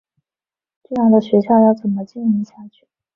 [0.81, 2.87] 这样的学校要怎么经营下去？